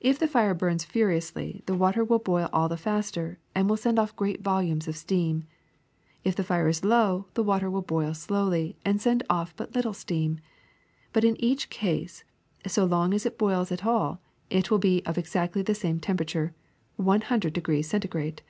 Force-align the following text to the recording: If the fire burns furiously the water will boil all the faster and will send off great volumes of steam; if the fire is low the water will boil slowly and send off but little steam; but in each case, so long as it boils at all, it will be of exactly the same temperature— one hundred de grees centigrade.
If 0.00 0.18
the 0.18 0.26
fire 0.26 0.54
burns 0.54 0.82
furiously 0.82 1.62
the 1.66 1.74
water 1.74 2.02
will 2.06 2.18
boil 2.20 2.48
all 2.54 2.70
the 2.70 2.78
faster 2.78 3.38
and 3.54 3.68
will 3.68 3.76
send 3.76 3.98
off 3.98 4.16
great 4.16 4.40
volumes 4.40 4.88
of 4.88 4.96
steam; 4.96 5.44
if 6.24 6.34
the 6.34 6.42
fire 6.42 6.68
is 6.68 6.86
low 6.86 7.26
the 7.34 7.42
water 7.42 7.68
will 7.70 7.82
boil 7.82 8.14
slowly 8.14 8.78
and 8.82 8.98
send 8.98 9.22
off 9.28 9.54
but 9.54 9.74
little 9.74 9.92
steam; 9.92 10.40
but 11.12 11.22
in 11.22 11.36
each 11.38 11.68
case, 11.68 12.24
so 12.66 12.86
long 12.86 13.12
as 13.12 13.26
it 13.26 13.36
boils 13.36 13.70
at 13.70 13.84
all, 13.84 14.22
it 14.48 14.70
will 14.70 14.78
be 14.78 15.02
of 15.04 15.18
exactly 15.18 15.60
the 15.60 15.74
same 15.74 16.00
temperature— 16.00 16.54
one 16.96 17.20
hundred 17.20 17.52
de 17.52 17.60
grees 17.60 17.86
centigrade. 17.86 18.40